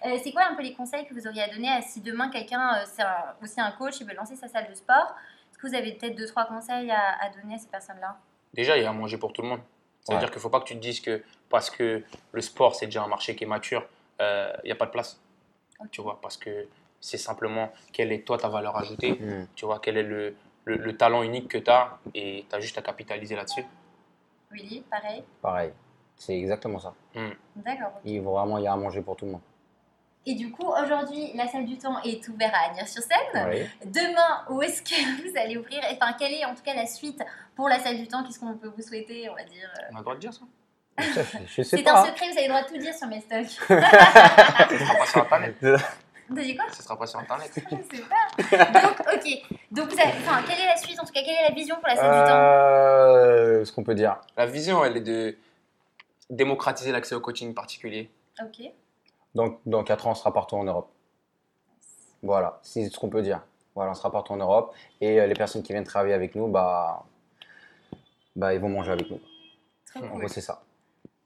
[0.06, 2.30] euh, c'est quoi un peu les conseils que vous auriez à donner à si demain
[2.30, 3.02] quelqu'un, euh, c'est
[3.42, 5.14] aussi un coach, il veut lancer sa salle de sport
[5.58, 8.16] Est-ce que vous avez peut-être deux, trois conseils à, à donner à ces personnes-là?
[8.54, 9.60] Déjà, il y a à manger pour tout le monde.
[10.04, 10.20] Ça veut Ouais.
[10.20, 12.86] dire qu'il ne faut pas que tu te dises que parce que le sport, c'est
[12.86, 13.84] déjà un marché qui est mature,
[14.20, 15.20] euh, il n'y a pas de place.
[15.90, 16.66] Tu vois, parce que
[17.00, 19.46] c'est simplement quelle est toi ta valeur ajoutée, Hmm.
[19.56, 22.60] tu vois, quel est le, le, le talent unique que tu as et tu as
[22.60, 23.64] juste à capitaliser là-dessus.
[24.52, 25.72] Willy, pareil Pareil.
[26.16, 26.94] C'est exactement ça.
[27.56, 27.88] D'accord.
[27.96, 28.00] ok.
[28.04, 29.40] Il faut vraiment y a à manger pour tout le monde.
[30.26, 33.48] Et du coup, aujourd'hui, la salle du temps est ouverte à Agnières-sur-Seine.
[33.50, 33.66] Oui.
[33.86, 34.94] Demain, où est-ce que
[35.30, 35.80] vous allez ouvrir?
[35.92, 37.22] Enfin, quelle est en tout cas la suite
[37.56, 38.22] pour la salle du temps?
[38.24, 39.82] Qu'est-ce qu'on peut vous souhaiter, on va dire euh?
[39.92, 40.40] On a le droit de dire ça?
[41.00, 41.22] Ça,
[41.64, 43.46] C'est un secret, vous avez le droit de tout dire sur mes stocks.
[43.68, 45.56] Sera pas sur Internet.
[45.60, 46.66] T'as dit quoi?
[46.72, 47.50] Ce sera pas sur Internet.
[47.54, 47.60] Je
[47.96, 48.80] sais pas.
[48.82, 49.58] Donc, ok.
[49.70, 51.00] Donc, vous avez- enfin, quelle est la suite?
[51.00, 52.36] En tout cas, quelle est la vision pour la salle du temps?
[52.36, 54.18] Euh, ce qu'on peut dire.
[54.36, 55.38] La vision, elle est de
[56.28, 58.10] démocratiser l'accès au coaching particulier.
[58.42, 58.66] Ok.
[59.38, 60.90] Donc, dans 4 ans, on sera partout en Europe.
[62.24, 63.40] Voilà, c'est ce qu'on peut dire.
[63.76, 64.74] Voilà, on sera partout en Europe.
[65.00, 67.04] Et euh, les personnes qui viennent travailler avec nous, bah,
[68.34, 69.20] bah, ils vont manger avec nous.
[69.94, 70.18] Trop En cool.
[70.18, 70.60] gros, c'est ça.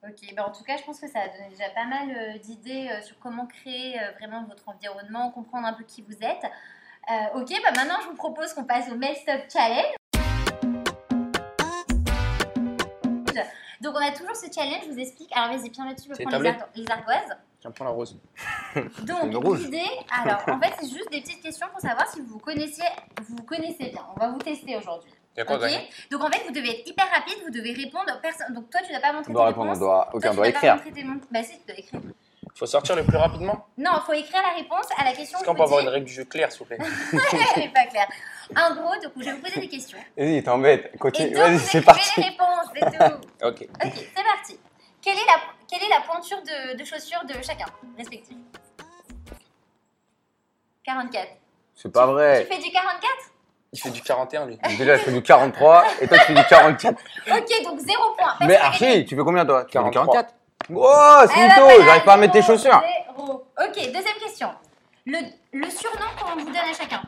[0.07, 2.37] Ok, ben en tout cas, je pense que ça a donné déjà pas mal euh,
[2.39, 6.45] d'idées euh, sur comment créer euh, vraiment votre environnement, comprendre un peu qui vous êtes.
[7.35, 9.95] Ok, bah maintenant je vous propose qu'on passe au Mail Stop Challenge.
[13.81, 15.31] Donc on a toujours ce challenge, je vous explique.
[15.35, 17.37] Alors vas-y, Pierre je C'est prends les, tablette ar- les ardoises.
[17.63, 18.19] Tiens, prends la rose.
[19.05, 22.39] Donc l'idée, alors en fait c'est juste des petites questions pour savoir si vous vous
[22.41, 22.85] connaissiez,
[23.25, 24.05] vous vous connaissez bien.
[24.17, 25.13] On va vous tester aujourd'hui.
[25.37, 27.53] Il y a quoi Ok gagner Donc en fait vous devez être hyper rapide, vous
[27.53, 28.19] devez répondre.
[28.21, 28.53] Personne...
[28.53, 29.79] Donc toi tu dois pas montrer On doit tes répondre, on réponses.
[29.79, 30.83] doit, aucun tu doit écrire.
[30.93, 32.01] tes mon- Bah si, tu dois écrire.
[32.57, 33.65] faut sortir le plus rapidement.
[33.79, 36.07] Non, il faut écrire la réponse à la question Est-ce qu'on peut avoir une règle
[36.07, 36.79] du jeu claire, s'il vous plaît?
[37.57, 38.09] Elle n'est pas claire.
[38.57, 39.99] En gros, donc, je vais vous poser des questions.
[40.19, 40.91] Vas-y, t'embête.
[40.95, 41.31] Et Continue.
[41.31, 42.11] donc, Vas-y, c'est parti.
[42.21, 43.29] les réponses, c'est tout.
[43.47, 43.69] Ok.
[43.85, 44.59] Ok, c'est parti.
[45.03, 47.67] Quelle est la, quelle est la pointure de, de chaussures de chacun,
[47.99, 48.37] respectif
[50.85, 51.29] 44.
[51.75, 52.45] C'est pas Tu vrai.
[52.45, 53.11] fais du 44
[53.73, 54.59] Il fait du 41, lui.
[54.79, 57.01] Déjà, je fais du 43 et toi, tu fais du 44.
[57.31, 58.35] Ok, donc 0 point.
[58.47, 58.57] Mais.
[58.57, 59.65] Archie, tu fais combien toi?
[59.65, 60.15] Tu fais du 43.
[60.23, 60.35] 44
[60.75, 62.83] Oh, Ah, c'est bah, mytho, voilà, j'arrive pas à mettre tes zéro, chaussures.
[63.17, 63.33] zéro.
[63.59, 64.55] Ok, deuxième question.
[65.07, 65.19] Le,
[65.53, 67.03] le surnom qu'on vous donne à chacun.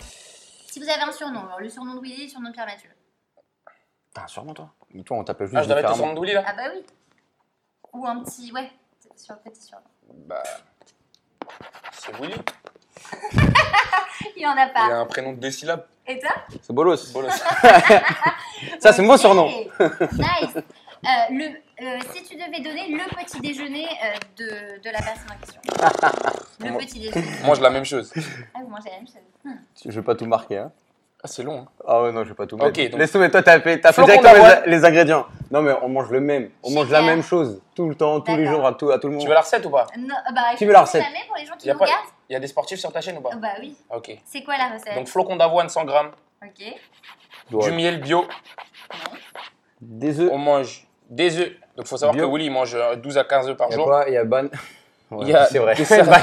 [0.00, 2.90] Si vous avez un surnom, alors le surnom de Willy, le surnom de Pierre Mathieu.
[4.12, 4.70] T'as un surnom toi?
[4.90, 6.14] Mais toi, on t'appelle juste Ah, je dois mettre ton différemment.
[6.16, 6.84] son de Douli, là Ah bah oui.
[7.94, 8.70] Ou un petit, ouais,
[9.16, 9.84] sur le petit surnom.
[10.26, 10.42] Bah,
[11.92, 12.34] C'est Willy.
[14.36, 14.80] Il y en a Il pas.
[14.86, 15.86] a un prénom de deux syllabes.
[16.06, 16.30] Et toi?
[16.62, 17.12] C'est bolos.
[17.12, 17.30] Bolos.
[18.80, 19.46] Ça, c'est mon surnom.
[19.48, 20.56] nice.
[20.56, 21.44] Euh, le,
[21.84, 25.60] euh, si tu devais donner le petit déjeuner euh, de, de la personne en question.
[26.60, 27.26] Le Moi- petit déjeuner.
[27.42, 28.12] On mange la même chose.
[28.54, 29.16] Ah, vous mangez la même chose.
[29.44, 29.56] Hmm.
[29.84, 30.58] Je vais pas tout marquer.
[30.58, 30.72] Hein.
[31.24, 31.60] Ah, c'est long.
[31.60, 31.66] Hein.
[31.88, 32.68] Ah ouais, non, je vais pas tout mettre.
[32.68, 34.62] Ok, donc- Laisse tomber, toi, t'as fait, t'as fait directement d'avoine.
[34.66, 35.24] les, les ingrédients.
[35.50, 36.50] Non, mais on mange le même.
[36.62, 37.14] On mange la Super.
[37.14, 37.62] même chose.
[37.74, 38.58] Tout le temps, tous les D'accord.
[38.60, 39.22] jours, à tout, à tout le monde.
[39.22, 39.86] Tu veux la recette ou pas?
[39.98, 42.04] Non, bah, Tu veux la recette pour les gens qui Y a nous pas- regardent
[42.28, 43.30] Il y a des sportifs sur ta chaîne ou pas?
[43.32, 43.74] Oh, Bah oui.
[43.90, 44.18] Ok.
[44.24, 44.94] C'est quoi la recette?
[44.94, 46.10] Donc, flocons d'avoine 100 grammes,
[46.44, 46.62] Ok.
[47.52, 47.64] Ouais.
[47.64, 48.26] du miel bio.
[49.80, 50.30] Des œufs.
[50.30, 51.48] On mange des œufs.
[51.76, 52.26] Donc, il faut savoir Bio.
[52.28, 53.86] que Willy il mange euh, 12 à 15 œufs par Il y a jour.
[53.86, 54.04] quoi?
[54.08, 54.44] Il y a ban.
[55.10, 55.74] Ouais, Il y a c'est vrai.
[55.74, 56.22] des céréales.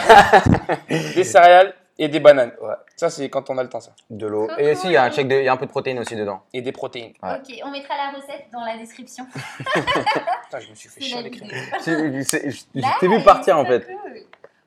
[0.90, 2.54] des céréales et des bananes.
[2.62, 2.74] Ouais.
[2.96, 3.92] Ça, c'est quand on a le temps, ça.
[4.10, 4.50] de l'eau.
[4.58, 6.00] Et aussi, il y a un check de, il y a un peu de protéines
[6.00, 6.44] aussi dedans.
[6.54, 7.14] Et des protéines.
[7.22, 7.36] Ouais.
[7.36, 9.26] Ok, on mettra la recette dans la description.
[9.74, 11.44] Putain, je me suis fait C'est chier à la l'écrire.
[11.48, 11.62] vidéo.
[11.80, 13.86] C'est- c'est- Je je Là, t'ai vu partir en fait.
[13.86, 14.18] cool.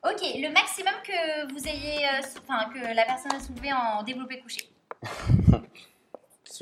[0.03, 4.03] Ok, le maximum que vous ayez, euh, sou- enfin que la personne a soulevé en
[4.03, 4.69] développé couché.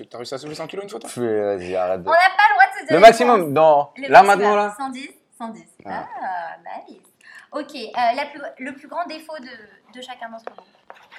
[0.10, 1.10] T'as réussi à soulever 100 kilos une fois, toi?
[1.17, 2.08] Vas-y, arrête de.
[2.08, 3.80] On n'a pas le droit de se dire Le maximum, non.
[3.80, 3.93] réponses.
[3.97, 5.63] Le Là maximum, maintenant, là 110 110.
[5.86, 6.08] Ah.
[6.21, 6.56] Ah,
[6.89, 6.97] nice.
[7.52, 9.49] Ok, euh, la plus- le plus grand défaut de,
[9.93, 10.63] de chacun d'entre vous.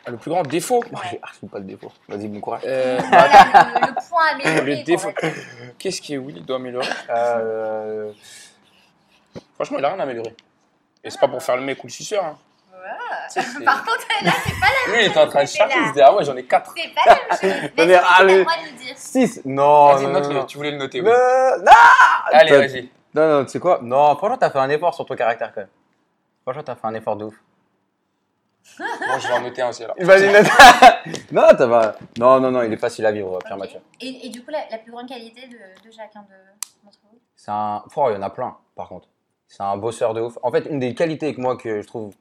[0.06, 1.90] Ah, Le plus grand défaut Moi, j'ai archi pas le défaut.
[2.08, 2.62] Vas-y, bon courage.
[2.66, 4.76] Euh, Voilà, le, le point amélioré.
[4.76, 5.10] Le défaut.
[5.78, 8.12] Qu'est-ce qui est Willy doit améliorer Euh,
[9.54, 10.34] Franchement, il a rien amélioré.
[11.02, 12.24] Et c'est pas pour faire le mec ou le suceur.
[12.24, 12.38] Hein.
[13.28, 15.88] C'est- Par contre, là, c'est pas la Lui, il était en train de chercher, il
[15.88, 16.74] se dit Ah ouais, j'en ai 4.
[16.76, 17.70] C'est pas la même chose.
[17.78, 18.94] Mais ah, le dire.
[18.96, 20.44] 6 Non, Vas-y, non.
[20.44, 21.08] Tu voulais le noter, oui.
[21.08, 21.72] Euh, non,
[22.30, 22.90] Allez, vas-y.
[23.14, 23.78] non, non, tu sais quoi?
[23.82, 25.70] Non, franchement, t'as fait un effort sur ton caractère quand même.
[26.42, 27.34] Franchement, t'as fait un effort de ouf.
[28.78, 29.96] Moi, je vais en noter un aussi alors.
[29.98, 30.46] Vas-y, note.
[31.32, 31.96] non, t'as pas.
[32.18, 33.58] Non, non, non, il est facile à vivre, Pierre.
[33.58, 33.80] Mathieu.
[34.00, 35.54] Et, et du coup, la, la plus grande qualité de,
[35.86, 37.18] de chacun de- d'entre vous?
[37.36, 37.84] C'est un.
[37.94, 39.08] Oh, il y en a plein, par contre.
[39.46, 40.38] C'est un bosseur de ouf.
[40.42, 42.14] En fait, une des qualités que moi que je trouve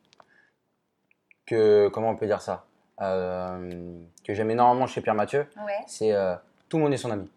[1.46, 2.66] que comment on peut dire ça?
[3.02, 5.74] Euh, que j'aime énormément chez Pierre Mathieu, Ouais.
[5.88, 6.36] c'est euh,
[6.70, 7.30] tout le monde est son ami.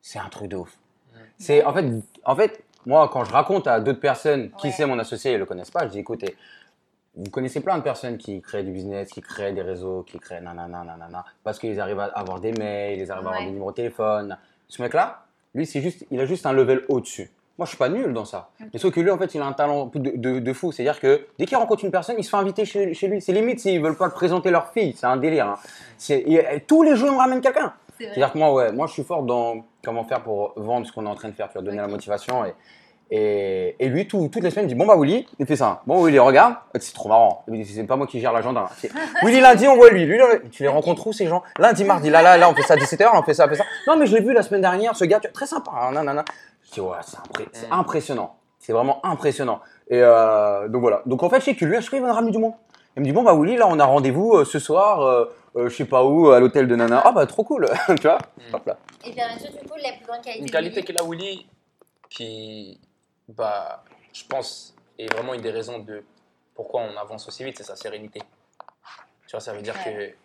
[0.00, 0.76] C'est un truc de ouf.
[1.38, 1.84] C'est en fait,
[2.24, 4.72] en fait, moi quand je raconte à d'autres personnes qui Ouais.
[4.72, 6.36] c'est mon associé et le connaissent pas, je dis écoutez,
[7.16, 10.40] vous connaissez plein de personnes qui créent du business, qui créent des réseaux, qui créent
[10.40, 13.46] nanana nanana, parce qu'ils arrivent à avoir des mails, ils arrivent à avoir Ouais.
[13.46, 14.36] des numéros de téléphone.
[14.68, 15.24] Ce mec-là,
[15.54, 17.30] lui, c'est juste, il a juste un level au-dessus.
[17.56, 18.48] Moi, je suis pas nul dans ça.
[18.72, 20.72] Mais sauf que lui, en fait, il a un talent de, de- de fou.
[20.72, 23.20] C'est-à-dire que dès qu'il rencontre une personne, il se fait inviter chez, chez lui.
[23.20, 24.92] C'est limite s'ils veulent pas le présenter leur fille.
[24.96, 25.46] C'est un délire.
[25.46, 25.58] hein.
[25.96, 27.72] C'est- et- et tous les jours, il me ramène quelqu'un.
[27.96, 31.06] C'est-à-dire que moi, ouais, moi, je suis fort dans comment faire pour vendre ce qu'on
[31.06, 32.44] est en train de faire, tu vas donner la motivation.
[32.44, 32.54] Et,
[33.10, 35.82] et, et lui, tout- toutes les semaines, il dit Bon, bah, Willy, il fait ça.
[35.86, 36.54] Bon, Willy, regarde.
[36.80, 37.44] C'est trop marrant.
[37.48, 38.68] Il dit, C'est pas moi qui gère l'agenda.
[39.22, 40.04] Willy, lundi, on voit lui.
[40.06, 41.42] lui le- tu les rencontres où, ces gens?
[41.58, 43.56] Lundi, mardi, là, là, là, on fait ça à 17h, on fait ça, on fait
[43.56, 43.64] ça.
[43.86, 45.70] Non, mais je l'ai vu la semaine dernière, ce gars, tu- très sympa.
[45.74, 46.24] hein, nanana.
[46.64, 48.36] Je dis Ouais, c'est impré- impressionnant.
[48.58, 49.60] C'est vraiment impressionnant.
[49.88, 51.02] Et euh, donc, voilà.
[51.06, 52.54] Donc, en fait, je sais que lui, à chaque fois, il va ramener du monde.
[52.96, 55.02] Il me dit Bon, bah, Willy, là, on a rendez-vous euh, ce soir.
[55.02, 57.00] euh, euh, je sais pas où, à l'hôtel de Nana.
[57.04, 57.68] Ah bah trop cool,
[58.00, 58.18] tu vois?
[58.52, 58.76] Hop là.
[59.06, 60.40] Et bien sûr, du coup, la plus grande qualité.
[60.42, 61.46] Une qualité qu'il a, Willy,
[62.10, 62.80] qui,
[63.28, 66.04] bah, je pense, est vraiment une des raisons de
[66.54, 68.20] pourquoi on avance aussi vite, c'est sa sérénité.
[69.26, 70.16] Tu vois, ça veut dire Ouais.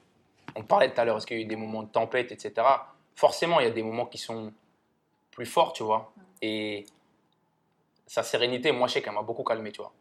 [0.54, 2.32] que, on parlait tout à l'heure, est-ce qu'il y a eu des moments de tempête,
[2.32, 2.68] etc.
[3.16, 4.54] Forcément, il y a des moments qui sont
[5.32, 6.12] plus forts, tu vois.
[6.42, 6.86] Et
[8.08, 9.92] sa sérénité, moi, je sais qu'elle m'a beaucoup calmé, tu vois.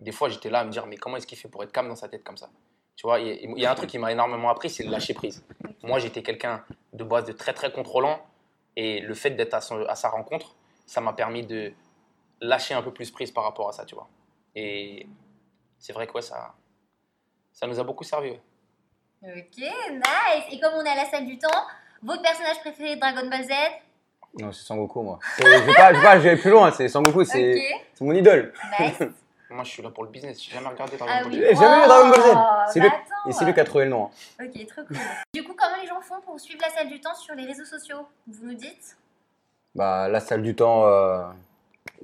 [0.00, 1.88] Des fois, j'étais là à me dire, mais comment est-ce qu'il fait pour être calme
[1.88, 2.48] dans sa tête comme ça?
[2.96, 5.44] Tu vois, il y a- un truc qui m'a énormément appris, c'est le lâcher prise.
[5.82, 8.20] Moi, j'étais quelqu'un de base de très, très contrôlant.
[8.76, 10.54] Et le fait d'être à, à sa rencontre,
[10.86, 11.72] ça m'a permis de
[12.42, 14.08] lâcher un peu plus prise par rapport à ça, tu vois.
[14.54, 15.06] Et
[15.78, 16.54] c'est vrai que ouais, ça,
[17.52, 18.30] ça nous a beaucoup servi.
[18.30, 18.40] ouais.
[19.24, 20.44] Ok, nice.
[20.50, 21.48] Et comme on est à la salle du temps,
[22.02, 23.50] votre personnage préféré de Dragon Ball Z?
[24.40, 25.18] Non, c'est Sangoku, moi.
[25.38, 27.54] Je vais pas, je vais pas, je vais plus loin, c'est Sangoku, c'est
[28.00, 28.52] mon idole.
[28.80, 28.98] nice.
[29.50, 30.42] Moi, je suis là pour le business.
[30.42, 31.40] J'ai jamais regardé Dragon Ah Ball oui.
[31.40, 31.42] Z.
[31.50, 32.72] J'ai jamais vu Dragon Ball Z.
[32.72, 32.86] C'est bah
[33.26, 33.30] le-.
[33.30, 34.10] Et c'est lui qui a trouvé le nom.
[34.40, 34.44] hein.
[34.46, 34.96] Ok, trop cool.
[35.34, 37.66] Du coup, comment les gens font pour suivre la salle du temps sur les réseaux
[37.66, 38.06] sociaux?
[38.26, 38.96] Vous nous dites?
[39.74, 41.24] Bah, la salle du temps, euh,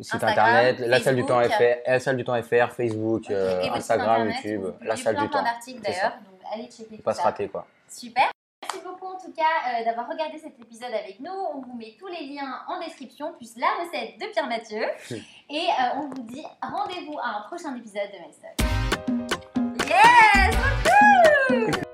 [0.03, 1.41] site internet, la salle du temps.
[1.43, 5.15] FR, la salle du temps FR, Facebook, Ok, euh, et Instagram, internet, YouTube, la salle
[5.15, 5.45] plein, du plein temps.
[5.45, 7.67] d'articles d'ailleurs, donc allez checker Faut pas se rater quoi.
[7.89, 8.31] Super.
[8.63, 9.43] Merci beaucoup en tout cas
[9.81, 11.31] euh, d'avoir regardé cet épisode avec nous.
[11.31, 14.83] On vous met tous les liens en description, plus la recette de Pierre Mathieu.
[15.51, 18.51] Et euh, on vous dit rendez-vous à un prochain épisode de Master.
[19.89, 21.85] Yes!